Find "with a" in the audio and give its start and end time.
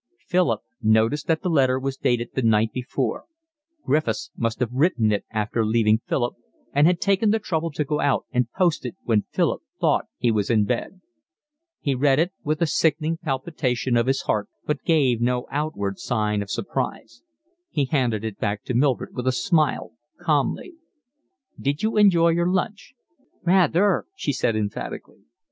12.43-12.65, 19.13-19.31